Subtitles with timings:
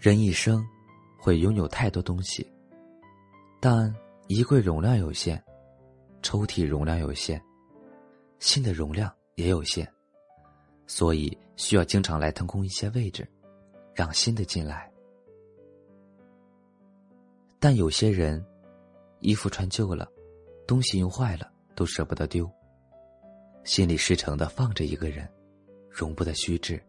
[0.00, 0.66] 人一生
[1.18, 2.50] 会拥有太多东西，
[3.60, 3.94] 但
[4.28, 5.38] 衣柜容量有限，
[6.22, 7.38] 抽屉容量有限，
[8.38, 9.86] 心的容量也有限，
[10.86, 13.28] 所以需要经常来腾空一些位置，
[13.94, 14.90] 让新的进来。
[17.58, 18.42] 但有些人，
[19.18, 20.10] 衣服穿旧了，
[20.66, 22.50] 东西用坏了，都舍不得丢，
[23.64, 25.30] 心里实诚的放着一个人，
[25.90, 26.82] 容不得虚掷。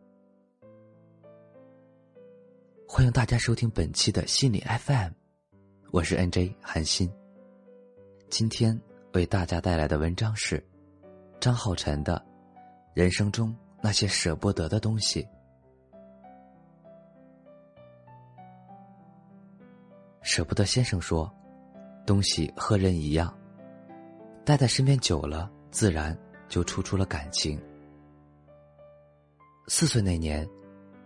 [2.94, 5.12] 欢迎大家收听本期的心理 FM，
[5.92, 7.10] 我是 NJ 韩欣。
[8.30, 8.78] 今天
[9.14, 10.62] 为大家带来的文章是
[11.40, 12.22] 张浩辰的
[12.94, 15.24] 《人生中那些舍不得的东西》。
[20.22, 21.34] 舍不得先生说
[22.06, 23.34] ：“东西和人一样，
[24.44, 26.16] 待在身边久了，自然
[26.50, 27.58] 就处出了感情。”
[29.70, 30.46] 四岁那年。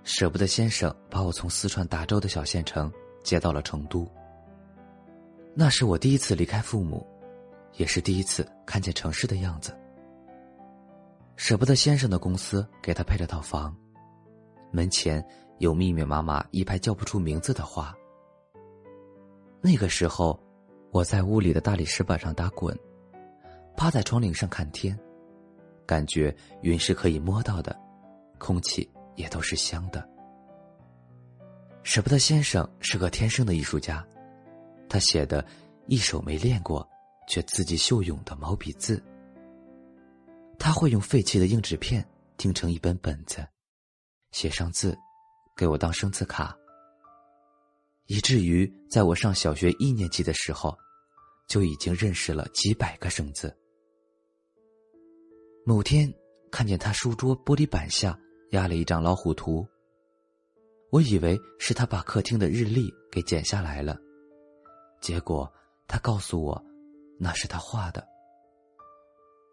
[0.06, 4.08] 舍不得先生把我从四川达州的小县城接到了成都。
[5.56, 7.06] 那是我第一次离开父母，
[7.74, 9.76] 也是第一次看见城市的样子。
[11.36, 13.76] 舍不得先生的公司给他配了套房，
[14.72, 15.26] 门前
[15.58, 17.92] 有密密麻麻一排叫不出名字的花。
[19.62, 20.40] 那个时候，
[20.92, 22.78] 我在屋里的大理石板上打滚，
[23.76, 24.98] 趴在窗棂上看天，
[25.84, 27.76] 感觉云是可以摸到的，
[28.38, 28.88] 空气。
[29.16, 30.08] 也都是香的。
[31.84, 34.06] 舍不得先生是个天生的艺术家，
[34.90, 35.46] 他写的
[35.88, 36.88] 一手没练过
[37.28, 39.02] 却字迹秀勇的毛笔字。
[40.58, 42.04] 他会用废弃的硬纸片
[42.38, 43.48] 钉成一本本子，
[44.32, 44.98] 写上字，
[45.56, 46.58] 给我当生字卡。
[48.08, 50.76] 以至于在我上小学一年级的时候，
[51.48, 53.56] 就已经认识了几百个生字。
[55.66, 56.12] 某天
[56.52, 58.20] 看见他书桌玻璃板下。
[58.56, 59.68] 压了一张老虎图，
[60.90, 64.00] 我以为是他把客厅的日历给剪下来了，
[65.02, 65.52] 结果
[65.88, 66.66] 他告诉我，
[67.20, 68.08] 那是他画的。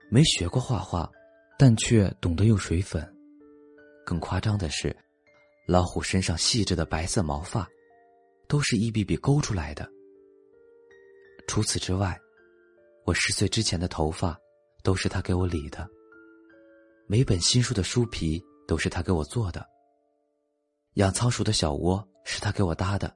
[0.08, 1.10] 没学过画画，
[1.58, 3.04] 但却懂得用水粉。
[4.06, 4.96] 更夸张的是，
[5.66, 7.68] 老虎身上细致的白色毛发，
[8.46, 9.90] 都是一笔笔勾出来的。
[11.48, 12.16] 除此之外，
[13.04, 14.38] 我十岁之前的头发，
[14.84, 15.88] 都是他给我理的。
[17.08, 18.40] 每本新书的书皮。
[18.72, 19.68] 都是他给我做的。
[20.94, 23.14] 养仓鼠的小窝是他给我搭的，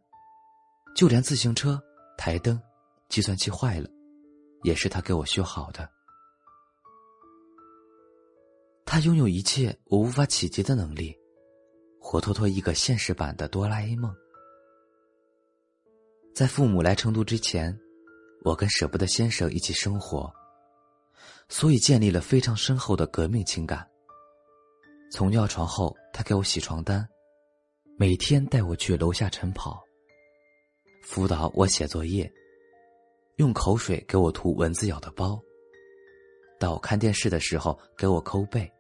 [0.95, 1.83] 就连自行车、
[2.19, 2.61] 台灯、
[3.09, 3.89] 计算器坏了，
[4.65, 5.89] 也是他给我修好的。
[8.85, 11.17] 他拥有一切我无法企及的能力，
[11.99, 14.15] 活脱脱一个现实版的哆啦 A 梦。
[16.35, 17.75] 在父母来成都之前，
[18.45, 20.31] 我跟舍不得先生一起生活，
[21.49, 23.89] 所以建立了非常深厚的革命情感。
[25.17, 27.09] 从尿床后，他给我洗床单，
[27.97, 29.83] 每天带我去楼下晨跑，
[31.03, 32.31] 辅导我写作业，
[33.37, 35.41] 用口水给我涂蚊子咬的包，
[36.61, 38.71] 到看电视的时候给我抠背，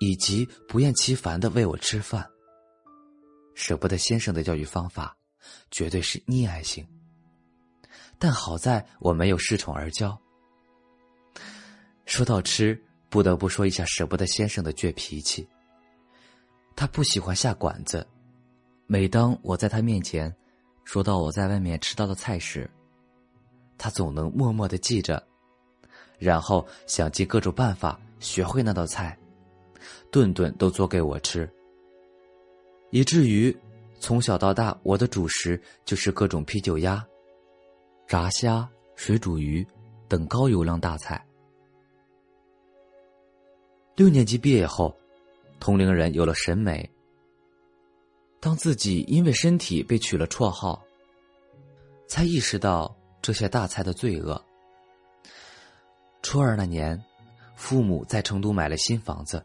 [0.00, 2.30] 以及不厌其烦的喂我吃饭。
[3.54, 5.16] 舍不得先生的教育方法，
[5.70, 6.86] 绝对是溺爱型，
[8.18, 10.14] 但好在我没有恃宠而骄。
[12.04, 12.78] 说到吃。
[13.16, 15.48] 不得不说一下舍不得先生的倔脾气。
[16.74, 18.06] 他不喜欢下馆子，
[18.86, 20.30] 每当我在他面前
[20.84, 22.68] 说到我在外面吃到的菜时，
[23.78, 25.26] 他总能默默的记着，
[26.18, 29.18] 然后想尽各种办法学会那道菜，
[30.12, 31.50] 顿顿都做给我吃。
[32.90, 33.56] 以至于
[33.98, 37.02] 从小到大，我的主食就是各种啤酒鸭、
[38.06, 39.66] 炸虾、水煮鱼
[40.06, 41.25] 等高油量大菜。
[43.96, 44.94] 六年级毕业后，
[45.58, 46.86] 同龄人有了审美。
[48.38, 50.84] 当自己因为身体被取了绰号，
[52.06, 54.40] 才意识到这些大菜的罪恶。
[56.20, 57.02] 初二那年，
[57.54, 59.42] 父母在成都买了新房子，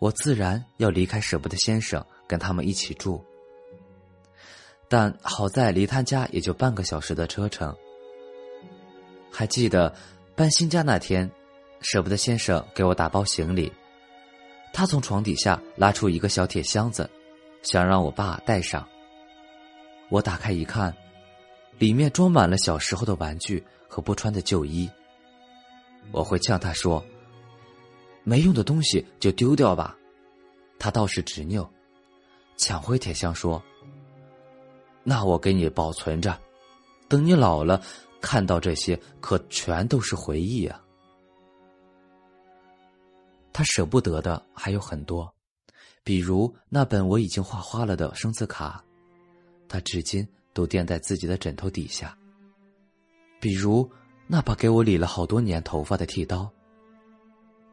[0.00, 3.24] 我自然要离开舍不得先生，跟他们一起住。
[4.88, 7.72] 但好在离他家也就半个小时的车程。
[9.30, 9.94] 还记得
[10.34, 11.30] 搬新家那天。
[11.88, 13.72] 舍不得先生给我打包行李，
[14.72, 17.08] 他从床底下拉出一个小铁箱子，
[17.62, 18.84] 想让我爸带上。
[20.08, 20.92] 我打开一看，
[21.78, 24.90] 里面装满了小时候的玩具和不穿的旧衣。
[26.10, 27.00] 我会呛他说
[28.26, 29.96] ：“没用的东西就丢掉吧。”
[30.80, 31.70] 他倒是执拗，
[32.56, 33.62] 抢回铁箱说
[35.04, 36.36] ：“那我给你保存着，
[37.06, 37.80] 等你老了
[38.20, 40.82] 看到这些，可全都是回忆啊。”
[43.56, 45.34] 他舍不得的还有很多，
[46.04, 48.84] 比如那本我已经画花了的生字卡，
[49.66, 52.14] 他至今都垫在自己的枕头底下。
[53.40, 53.90] 比如
[54.26, 56.52] 那把给我理了好多年头发的剃刀。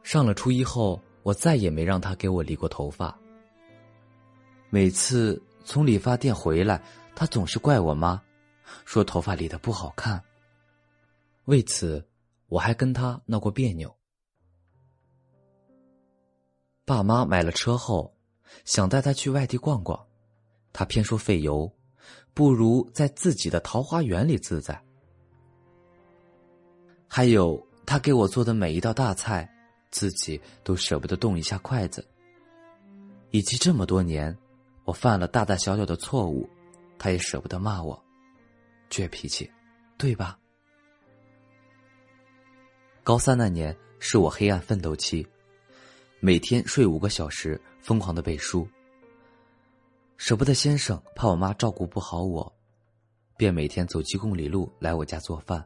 [0.04, 3.14] 上了初一后，我再也没让他给我理过头发。
[4.70, 6.82] 每次从理发店回来，
[7.14, 8.22] 他总是怪我妈，
[8.86, 10.24] 说头发理的不好看。
[11.44, 12.02] 为此，
[12.48, 13.94] 我还跟他闹过别扭。
[16.86, 18.14] 爸妈买了车后，
[18.66, 20.06] 想带他去外地逛逛，
[20.74, 21.72] 他偏说费油，
[22.34, 24.82] 不如在自己的桃花源里自在。
[27.08, 29.50] 还有他给我做的每一道大菜，
[29.92, 32.06] 自己都舍不得动一下筷子。
[33.32, 34.38] 以及这么多年，
[34.84, 36.50] 我犯了大大小小的错误，
[37.00, 38.04] 他也舍不得骂我，
[38.90, 39.50] 倔脾气，
[39.98, 40.38] 对吧？
[43.04, 45.26] 高三那年是我黑暗奋斗期，
[46.26, 48.66] 每天睡五个小时，疯狂的背书。
[50.16, 52.50] 舍不得先生怕我妈照顾不好我，
[53.36, 55.62] 便每天走几公里路来我家做饭。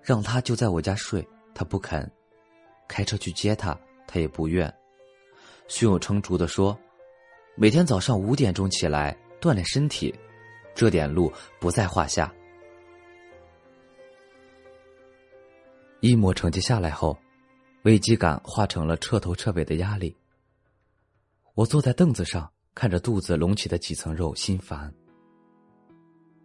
[0.00, 1.22] 让他就在我家睡，
[1.54, 2.02] 他不肯；
[2.88, 4.74] 开车去接他，他也不愿。
[5.68, 6.74] 胸有成竹的说
[7.56, 10.18] ：“每天早上五点钟起来锻炼身体，
[10.74, 11.30] 这点路
[11.60, 12.34] 不在话下。”
[16.00, 17.14] 一模成绩下来后，
[17.82, 20.14] 危机感化成了彻头彻尾的压力。
[21.54, 24.92] 我坐在凳子上，看着肚子隆起的几层肉，心烦。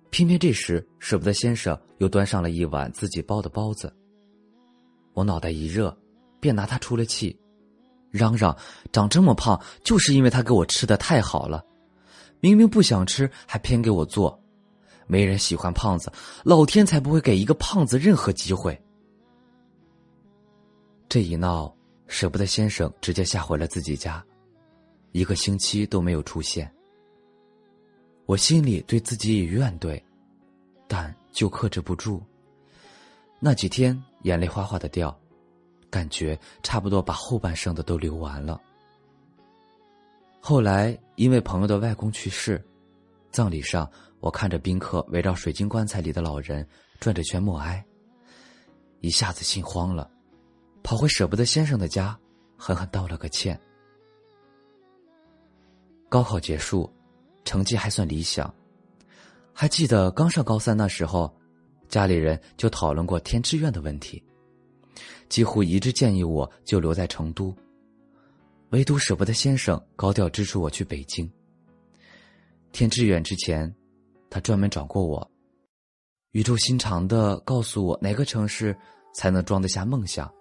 [0.10, 3.94] 偏偏这时，舍不得先生又端上了一碗自己包的包子。
[5.14, 5.96] 我脑袋一热，
[6.40, 7.38] 便拿他出了气，
[8.12, 8.56] 嚷嚷
[8.94, 11.66] ：“长这么胖，就是因为他给我吃的太好了。
[12.40, 14.42] 明明不想吃，还偏给我做。
[15.06, 16.10] 没人喜欢胖子，
[16.44, 18.82] 老天才不会给一个胖子任何机会。”
[21.08, 21.74] 这一闹，
[22.08, 24.24] 舍不得先生直接吓回了自己家，
[25.12, 26.70] 一个星期都没有出现。
[28.26, 30.02] 我心里对自己也怨怼，
[30.88, 32.22] 但就克制不住。
[33.40, 35.16] 那几天眼泪哗哗的掉，
[35.90, 38.60] 感觉差不多把后半生的都流完了。
[40.40, 42.64] 后来因为朋友的外公去世，
[43.32, 46.68] 葬礼上我看着宾客围绕水晶棺材里的老人
[47.00, 47.86] 转着圈默哀，
[49.02, 50.10] 一下子心慌了，
[50.86, 52.16] 跑回舍不得先生的家，
[52.56, 53.60] 狠狠道了个歉。
[56.08, 56.90] 高考结束。
[57.44, 58.52] 成绩还算理想，
[59.54, 61.32] 还记得刚上高三那时候，
[61.88, 64.24] 家里人就讨论过填志愿的问题，
[65.30, 67.56] 几乎一致建议我就留在成都，
[68.72, 71.32] 唯独舍不得先生高调支持我去北京。
[72.72, 73.72] 填志愿之前，
[74.28, 75.32] 他专门找过我，
[76.32, 78.76] 语重心长的告诉我哪个城市
[79.14, 80.34] 才能装得下梦想。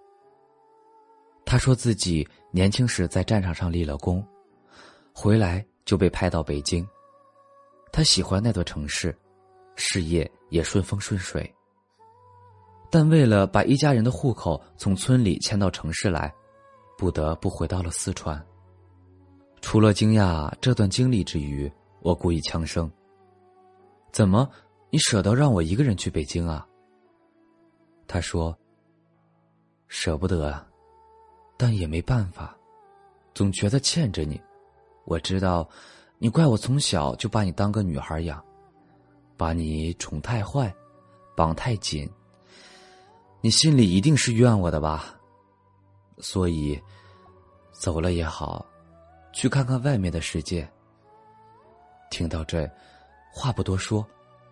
[1.45, 4.25] 他说自己年轻时在战场上立了功，
[5.13, 6.85] 回来就被派到北京。
[7.91, 9.15] 他喜欢那座城市，
[9.75, 11.49] 事业也顺风顺水。
[12.89, 16.33] 但为了把一家人的户口从村里迁到城市来，
[16.97, 18.43] 不得不回到了四川。
[19.61, 21.71] 除了惊讶这段经历之余，
[22.01, 22.91] 我故意呛声
[24.11, 24.49] ：“怎么，
[24.91, 26.65] 你舍得让我一个人去北京啊？”
[28.07, 28.57] 他说
[29.87, 30.67] ：“舍不得啊，
[31.57, 32.55] 但也没办法，
[33.33, 34.41] 总觉得欠着你。
[35.05, 35.67] 我知道。”
[36.17, 38.41] 你怪我从小就把你当个女孩养，
[39.35, 40.73] 把你宠太坏，
[41.35, 42.09] 绑太紧。
[43.41, 45.13] 你心里一定是怨我的吧？
[46.19, 46.81] 所以，
[47.73, 48.65] 走了也好，
[49.33, 50.67] 去看看外面的世界。
[52.09, 52.65] 听到这，
[53.29, 54.03] 话不多说，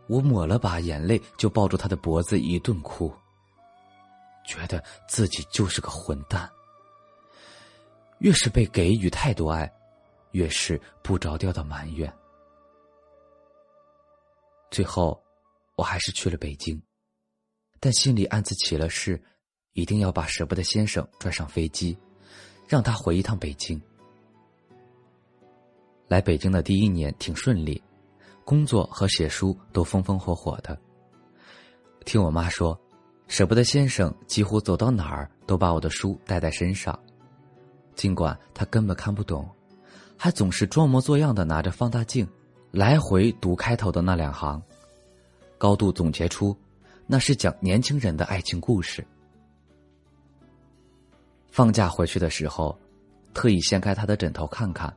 [0.08, 3.12] 我抹了把眼泪，就抱住他的脖子一顿哭，
[4.46, 6.48] 觉得自己就是个混蛋。
[8.24, 9.72] 越是被给予太多爱。
[10.32, 12.12] 越是不着调的埋怨，
[14.72, 15.24] 最后
[15.76, 16.82] 我还是去了北京，
[17.80, 19.24] 但心里暗自起了誓，
[19.74, 21.96] 一定要把舍不得先生拽上飞机，
[22.68, 23.80] 让他回一趟北京。
[26.08, 27.80] 来北京的第一年挺顺利，
[28.44, 30.76] 工作和写书都风风火火的。
[32.06, 32.76] 听我妈说，
[33.28, 37.00] 舍不得先生几乎走到哪儿都把我的书带在身上，
[37.96, 39.50] 尽管他根本看不懂。
[40.18, 42.28] 还总是装模作样的拿着放大镜，
[42.72, 44.62] 来回读开头的那两行，
[45.58, 46.56] 高度总结出
[47.06, 49.06] 那是讲年轻人的爱情故事。
[51.52, 52.78] 放假回去的时候，
[53.34, 54.96] 特意掀开他的枕头看看，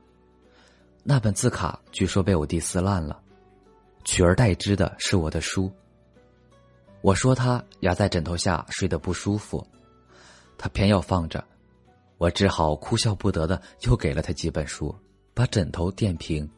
[1.02, 3.20] 那本字卡据说被我弟撕烂了，
[4.04, 5.70] 取而代之的是我的书。
[7.02, 9.66] 我说他压在枕头下睡得不舒服，
[10.56, 11.44] 他偏要放着，
[12.18, 14.94] 我只好哭笑不得的又给了他几本书，
[15.34, 16.48] 把枕头垫平。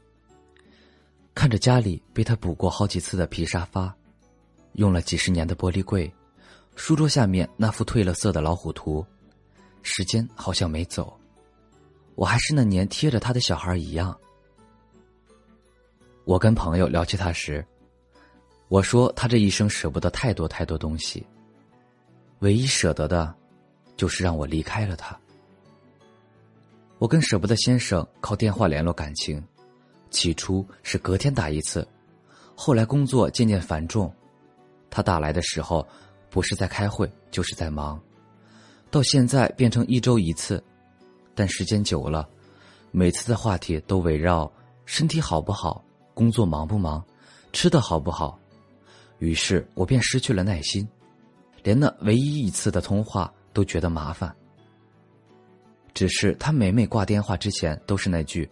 [1.35, 3.95] 看着家里被他补过好几次的皮沙发，
[4.73, 6.13] 用了几十年的玻璃柜，
[6.77, 9.05] 书桌下面那幅褪了色的老虎图，
[9.83, 11.17] 时间好像没走，
[12.15, 14.17] 我还是那年贴着他的小孩一样。
[16.25, 17.65] 我跟朋友聊起他时，
[18.69, 21.27] 我说他这一生舍不得太多太多东西，
[22.41, 23.35] 唯一舍得的，
[23.97, 25.19] 就是让我离开了他。
[26.99, 29.43] 我跟舍不得先生靠电话联络感情，
[30.11, 31.87] 起初是隔天打一次，
[32.57, 34.13] 后来工作渐渐繁重，
[34.91, 35.87] 他打来的时候，
[36.29, 38.01] 不是在开会就是在忙，
[38.91, 40.63] 到现在变成一周一次，
[41.37, 42.29] 但时间久了，
[42.91, 44.51] 每次的话题都围绕
[44.85, 45.85] 身体好不好。
[46.15, 47.01] 工作忙不忙，
[47.53, 48.37] 吃的好不好？
[49.21, 50.85] 于是我便失去了耐心，
[51.63, 54.35] 连那唯一一次的通话都觉得麻烦。
[55.99, 58.49] 只是他每每挂电话之前都是那句：“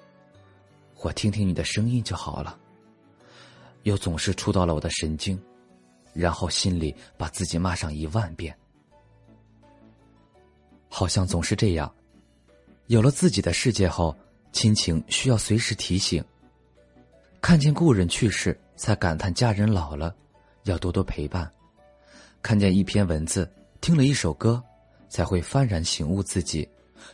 [1.00, 2.58] 我听听你的声音就好了。”
[3.86, 5.40] 又总是触到了我的神经，
[6.12, 8.52] 然后心里把自己骂上一万遍。
[10.88, 11.94] 好像总是这样，
[12.88, 14.12] 有了自己的世界后，
[14.50, 16.24] 亲情需要随时提醒。
[17.40, 20.12] 看见故人去世，才感叹家人老了，
[20.64, 21.46] 要多多陪伴；
[22.42, 23.48] 看见一篇文字，
[23.80, 24.60] 听了一首歌，
[25.08, 26.68] 才会幡然醒悟自己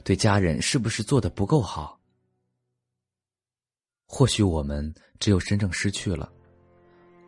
[0.04, 1.98] 对家人是不是做的不够好。
[4.06, 6.30] 或许我们只有真正失去了，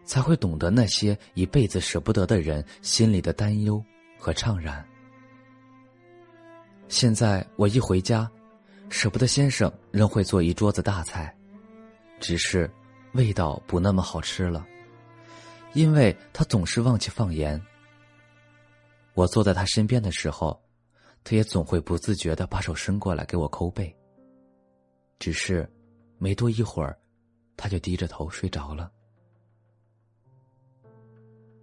[0.05, 3.83] 才会懂得那些一辈子舍不得的人心里的担忧
[4.19, 4.87] 和怅然。
[6.89, 8.31] 现在我一回家，
[8.91, 11.35] 舍不得先生仍会做一桌子大菜，
[12.21, 12.71] 只是。
[13.15, 14.67] 味道不那么好吃了，
[15.73, 17.65] 因为他总是忘记放盐。
[19.13, 20.61] 我坐在他身边的时候，
[21.25, 23.93] 他也总会不自觉的把手伸过来给我抠背。
[25.19, 25.69] 只是，
[26.19, 26.97] 没多一会儿，
[27.57, 28.93] 他就低着头睡着了。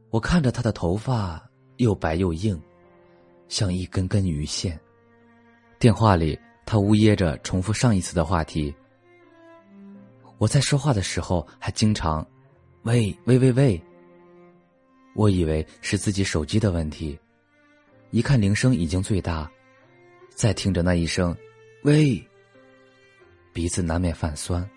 [0.10, 2.60] 我看着他的头发又白又硬，
[3.48, 4.78] 像一根根鱼线。
[5.80, 8.74] 电话里，他呜咽着重复上一次的话题。
[10.38, 12.28] 我在说话的时候还经常，
[12.82, 13.82] 喂喂喂喂。
[15.14, 17.20] 我以为是自己手机的问题，
[18.12, 19.50] 一看铃声已经最大，
[20.36, 21.36] 再听着那一声，
[21.84, 22.22] 喂，
[23.54, 24.70] 鼻子难免泛酸。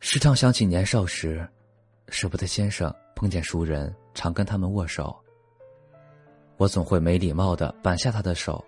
[0.00, 1.48] 时常想起年少时，
[2.08, 5.16] 舍不得先生碰见熟人常跟他们握手，
[6.56, 8.64] 我总会没礼貌的扳下他的手，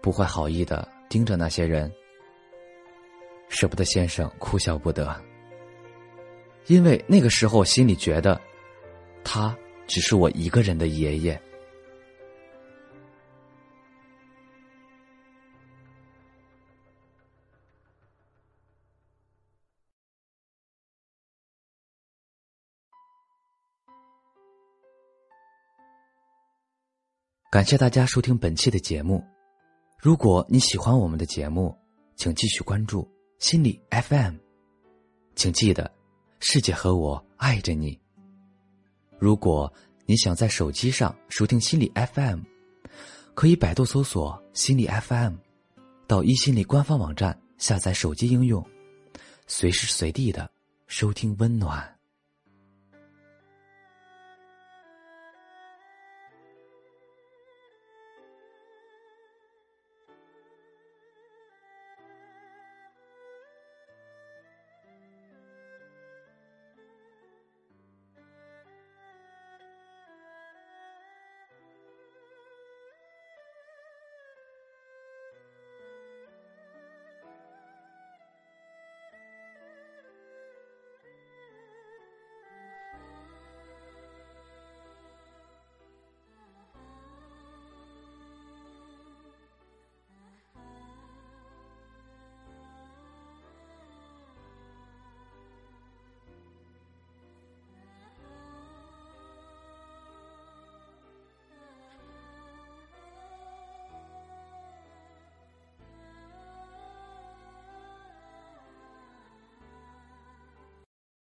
[0.00, 1.92] 不怀好意的盯着那些人。
[3.48, 5.20] 舍不得先生哭笑不得，
[6.66, 8.40] 因为那个时候心里觉得，
[9.24, 9.58] 他
[9.90, 11.42] 只是我一个人的爷爷。
[27.50, 29.20] 感谢大家收听本期的节目，
[29.98, 31.76] 如果你喜欢我们的节目，
[32.14, 33.10] 请继续关注。
[33.40, 34.36] 心理 FM，
[35.34, 35.90] 请记得，
[36.38, 37.98] 世界和我爱着你。
[39.20, 39.70] 如果
[40.06, 42.40] 你想在手机上收听心理 FM，
[43.34, 45.34] 可以百度搜索心理 FM，
[46.06, 48.66] 到一心理官方网站下载手机应用，
[49.46, 50.50] 随时随地的
[50.86, 51.99] 收听温暖。